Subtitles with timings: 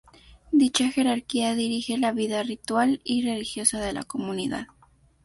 [0.51, 4.65] Dicha jerarquía dirige la vida ritual y religiosa de la comunidad.